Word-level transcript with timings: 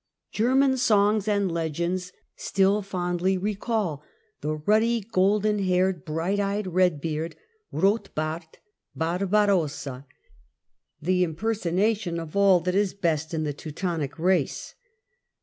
German 0.31 0.77
songs 0.77 1.27
and 1.27 1.51
legends 1.51 2.11
still 2.35 2.81
fondly 2.81 3.37
recall 3.37 4.01
the 4.41 4.55
ruddy, 4.55 5.01
golden 5.01 5.59
haired, 5.59 6.03
bright 6.05 6.39
eyed" 6.39 6.65
Eedbeard" 6.65 7.33
(Rothbart, 7.71 8.55
Barbarossa), 8.95 10.07
the 10.99 11.23
impersonation 11.23 12.19
of 12.19 12.35
all 12.35 12.59
that 12.61 12.73
is 12.73 12.95
best 12.95 13.31
in 13.35 13.43
the 13.43 13.53
Teutonic 13.53 14.17
race. 14.17 14.73